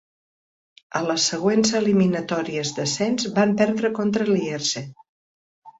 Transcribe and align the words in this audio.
A 0.99 1.01
les 1.09 1.25
següents 1.33 1.73
eliminatòries 1.81 2.73
d'ascens 2.79 3.29
van 3.39 3.55
perdre 3.63 3.95
contra 4.01 4.31
Lierse. 4.35 4.89